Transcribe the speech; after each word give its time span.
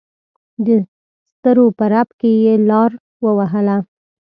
دسترو 0.65 1.65
په 1.77 1.85
رپ 1.93 2.09
کې 2.19 2.31
یې 2.43 2.53
لار 2.69 2.91
ووهله. 3.23 3.77